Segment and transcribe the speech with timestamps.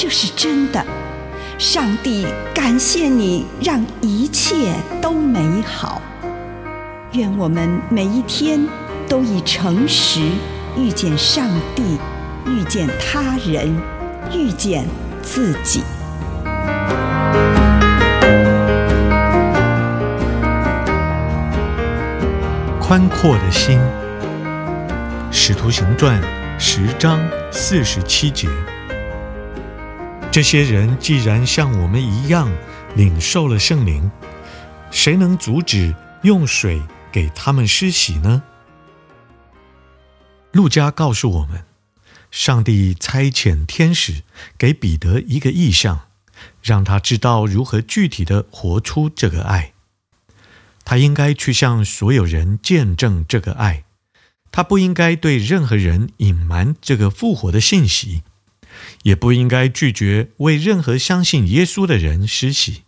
[0.00, 0.80] 这是真的。
[1.58, 6.00] 上帝感谢你，让一切都美好。
[7.14, 8.64] 愿我们每一天
[9.08, 10.20] 都以诚实
[10.76, 11.98] 遇见上帝，
[12.46, 13.76] 遇见他人，
[14.32, 14.86] 遇见
[15.20, 15.82] 自己。
[22.80, 23.80] 宽阔的心，
[25.32, 26.22] 《使徒行传》
[26.56, 27.18] 十章
[27.50, 28.48] 四十七节。
[30.30, 32.52] 这些人既然像我们一样
[32.94, 34.08] 领受了圣灵，
[34.90, 38.42] 谁能阻止用水给他们施洗呢？
[40.52, 41.64] 路加告诉我们，
[42.30, 44.22] 上帝差遣天使
[44.56, 46.02] 给彼得一个意象，
[46.62, 49.72] 让他知道如何具体的活出这个爱。
[50.84, 53.84] 他应该去向所有人见证这个爱，
[54.52, 58.22] 他不应该对任何人隐瞒这个复活的信息，
[59.02, 62.82] 也不应该拒绝为任何相信耶稣的人施洗。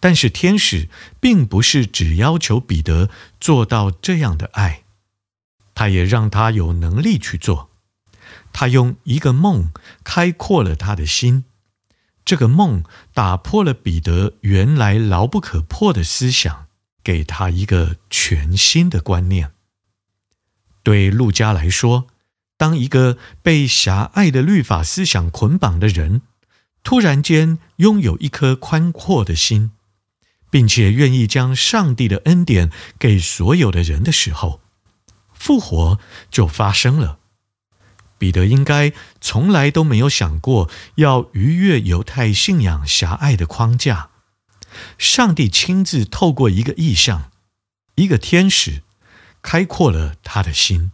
[0.00, 0.88] 但是天使
[1.20, 4.84] 并不是只要求彼得做到这样的爱，
[5.74, 7.70] 他也让他有能力去做。
[8.52, 9.70] 他用一个梦
[10.04, 11.44] 开阔了他的心，
[12.24, 16.66] 这个梦打破了彼得原来牢不可破的思想。
[17.04, 19.52] 给他一个全新的观念。
[20.82, 22.08] 对路加来说，
[22.58, 26.20] 当一个被狭隘的律法思想捆绑的人，
[26.82, 29.70] 突然间拥有一颗宽阔的心，
[30.50, 34.60] 并且愿意将上帝的恩典给所有的人的时候，
[35.32, 35.98] 复活
[36.30, 37.18] 就发生了。
[38.18, 44.10] 彼得应该从来都没有想过要逾越犹太信仰狭隘的框架。
[44.98, 47.30] 上帝亲自透过一个异象，
[47.94, 48.82] 一个天使，
[49.40, 50.90] 开阔了他的心。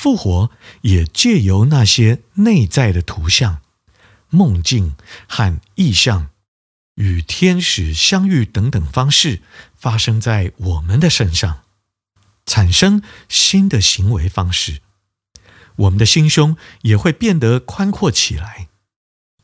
[0.00, 0.50] 复活
[0.80, 3.60] 也借由那些内在的图像、
[4.30, 4.94] 梦境
[5.28, 6.30] 和意象，
[6.94, 9.42] 与天使相遇等等方式，
[9.76, 11.64] 发生在我们的身上，
[12.46, 14.80] 产生新的行为方式。
[15.76, 18.68] 我们的心胸也会变得宽阔起来。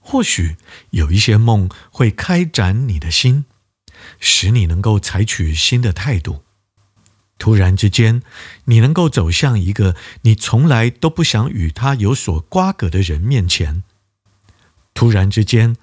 [0.00, 0.56] 或许
[0.88, 3.44] 有一些梦会开展你的心，
[4.18, 6.45] 使你能够采取新的态度。
[7.38, 8.22] 突然之间，
[8.64, 13.82] 你能够走向一个你从来都不想与他有所瓜葛的人面前。
[14.94, 15.76] 突然之间，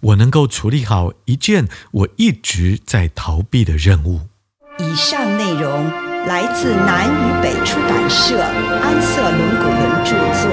[0.00, 4.28] 我能够处理好一件我一直在逃避的任务。
[4.78, 5.90] 以上内容
[6.26, 10.50] 来自南与北出版社安瑟伦古伦著作，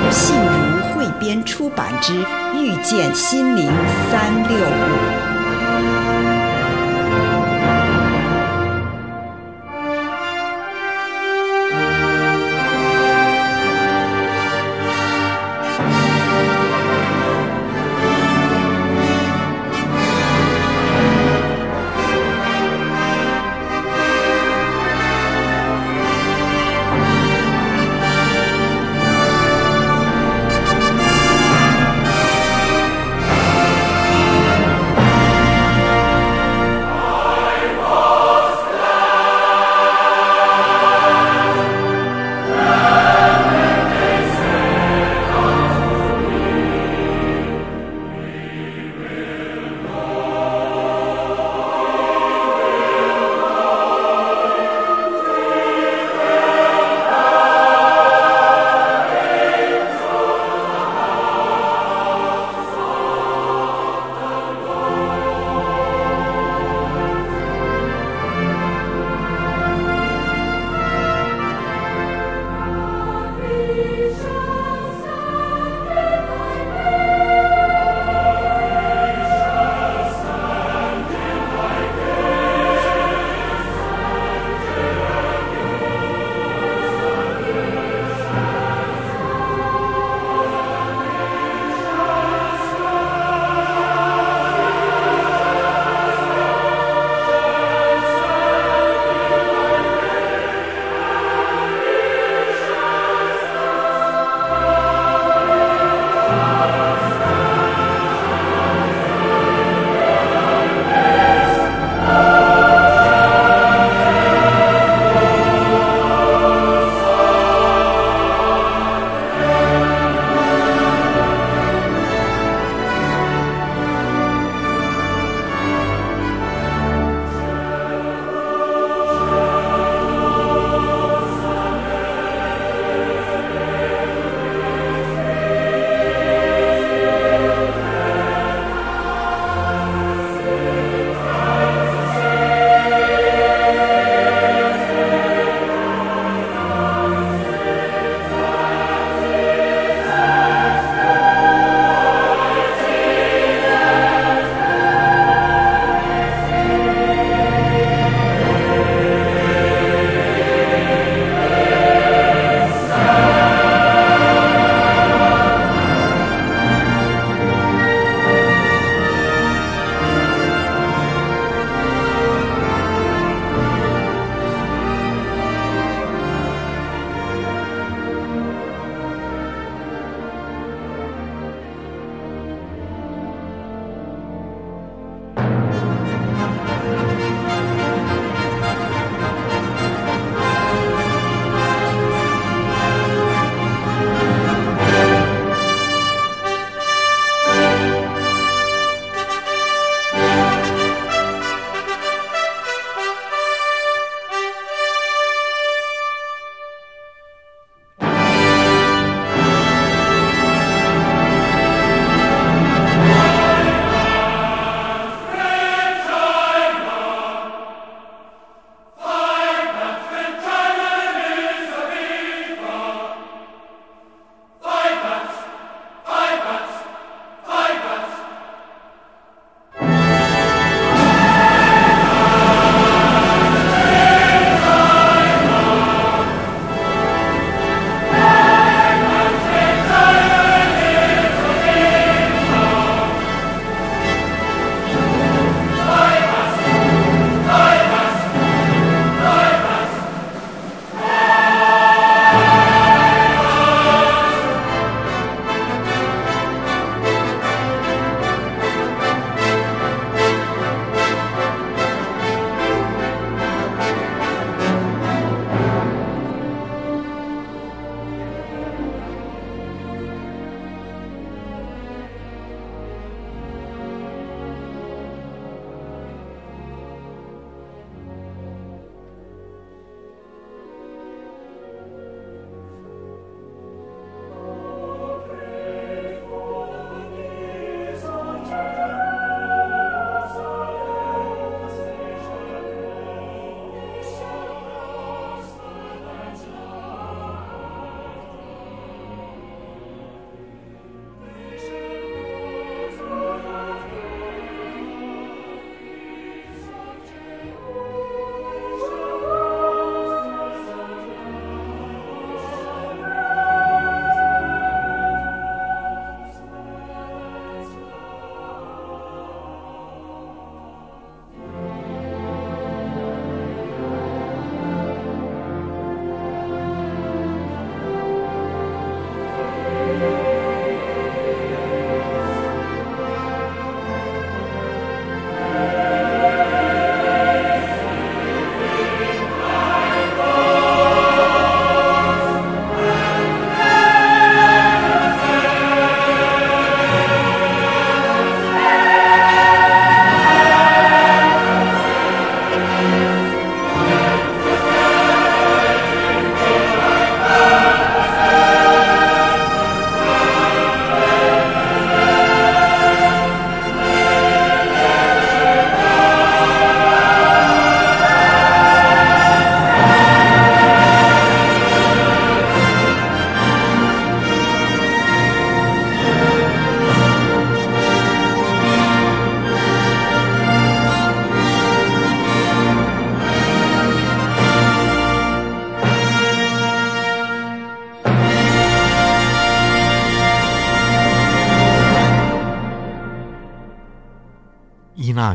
[0.00, 2.24] 吴信如汇编出版之。
[2.52, 3.66] 遇见心灵
[4.10, 6.29] 三六五。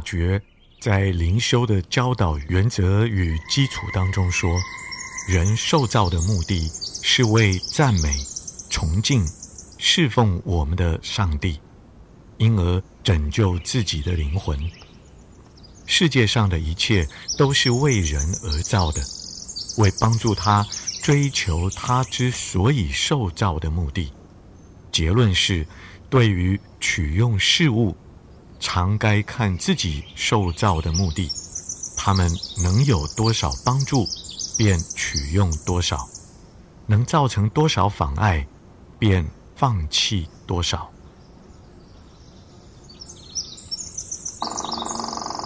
[0.05, 0.41] 觉
[0.79, 4.49] 在灵修的教导原则与基础当中说，
[5.27, 6.69] 人受造的目的
[7.01, 8.13] 是为赞美、
[8.69, 9.25] 崇敬、
[9.77, 11.59] 侍奉我们的上帝，
[12.37, 14.57] 因而拯救自己的灵魂。
[15.87, 17.07] 世界上的一切
[17.37, 19.01] 都是为人而造的，
[19.77, 20.65] 为帮助他
[21.03, 24.11] 追求他之所以受造的目的。
[24.91, 25.65] 结论是，
[26.09, 27.95] 对于取用事物，
[28.59, 31.31] 常该看自己受造的目的，
[31.95, 32.31] 他们
[32.63, 34.07] 能有多少帮助，
[34.57, 35.97] 便取用多少；
[36.87, 38.47] 能造成多少妨碍，
[38.97, 40.89] 便放弃多少。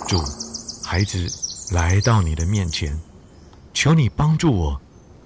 [0.07, 0.17] 主，
[0.83, 1.31] 孩子
[1.71, 2.99] 来到你的面前，
[3.73, 4.81] 求你帮助我，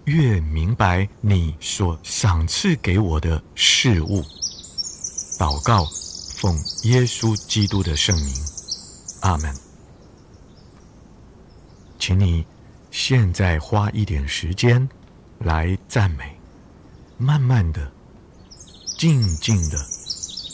[0.06, 4.22] 越明白你所赏赐给我的事物。
[5.40, 5.88] 祷告，
[6.44, 8.36] 奉耶稣基督的圣名，
[9.22, 9.56] 阿门。
[11.98, 12.46] 请你
[12.92, 14.86] 现在花一点时间
[15.40, 16.38] 来赞美，
[17.18, 17.90] 慢慢的、
[18.98, 19.78] 静静的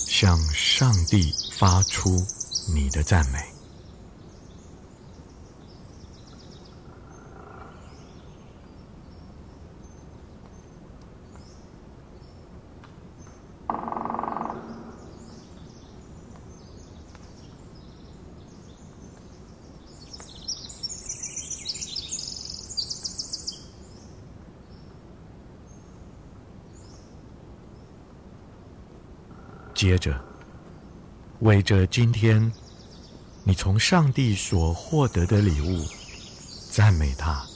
[0.05, 2.24] 向上帝发出
[2.72, 3.58] 你的赞美。
[29.79, 30.13] 接着，
[31.39, 32.51] 为着今天
[33.45, 35.86] 你从上帝所获得的礼物，
[36.69, 37.49] 赞美他。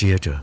[0.00, 0.42] 接着，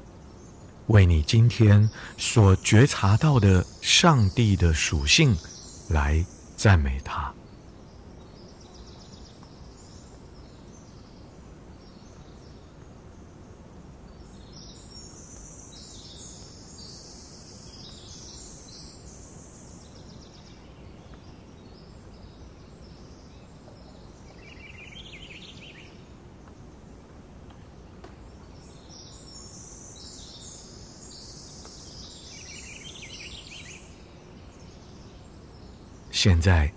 [0.86, 5.36] 为你今天所觉察到的上帝的属性
[5.90, 6.24] 来
[6.56, 7.34] 赞美他。
[36.28, 36.70] 现在，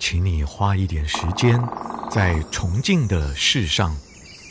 [0.00, 1.62] 请你花一点时间，
[2.10, 3.96] 在崇敬的事上，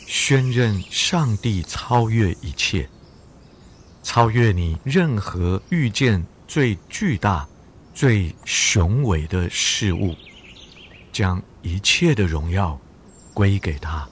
[0.06, 2.88] 宣认上帝超越一切，
[4.02, 7.46] 超越你任何遇见最巨大、
[7.92, 10.16] 最雄伟的事物，
[11.12, 12.80] 将一切的荣耀
[13.34, 14.08] 归给他。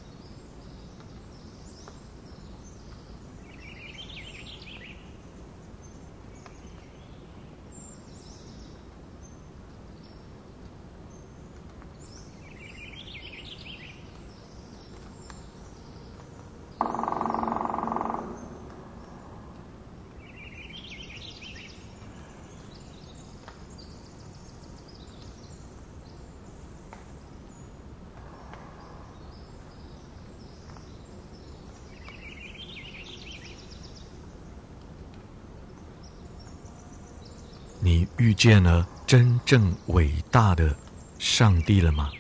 [38.01, 40.75] 你遇见了真正伟大的
[41.19, 42.11] 上帝了吗？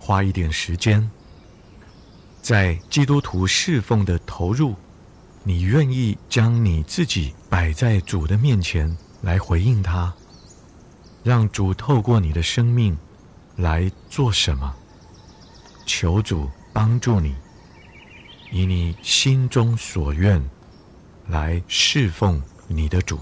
[0.00, 1.08] 花一点时间，
[2.42, 4.74] 在基督徒侍奉的投入，
[5.44, 10.12] 你愿意将你自己摆在主的面前来回应他，
[11.22, 12.98] 让主透过你的生命
[13.54, 14.74] 来做什么？
[15.86, 17.32] 求主帮助你，
[18.50, 20.44] 以你心中所愿
[21.28, 23.20] 来侍奉你的主。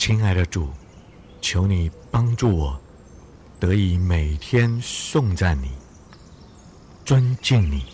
[0.00, 0.70] 亲爱的主，
[1.42, 2.80] 求你帮助我，
[3.60, 5.72] 得以每天颂赞你、
[7.04, 7.84] 尊敬你，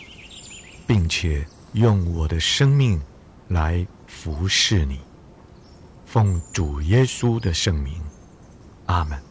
[0.87, 3.03] 并且用我的生命
[3.49, 5.01] 来服侍你。
[6.07, 8.01] 奉主耶稣的圣名，
[8.87, 9.26] 阿门。